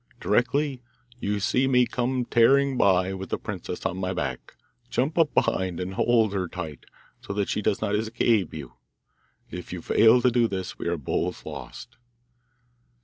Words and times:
Directly 0.19 0.81
you 1.19 1.39
see 1.39 1.67
me 1.67 1.85
come 1.85 2.25
tearing 2.25 2.75
by 2.75 3.13
with 3.13 3.29
the 3.29 3.37
princess 3.37 3.85
on 3.85 3.97
my 3.99 4.13
back, 4.15 4.55
jump 4.89 5.15
up 5.15 5.31
behind, 5.35 5.79
and 5.79 5.93
hold 5.93 6.33
her 6.33 6.47
tight, 6.47 6.87
so 7.21 7.33
that 7.33 7.49
she 7.49 7.61
does 7.61 7.81
not 7.81 7.93
escape 7.93 8.51
you. 8.51 8.73
If 9.51 9.71
you 9.71 9.83
fail 9.83 10.19
to 10.23 10.31
do 10.31 10.47
this, 10.47 10.79
we 10.79 10.87
are 10.87 10.97
both 10.97 11.45
lost. 11.45 11.97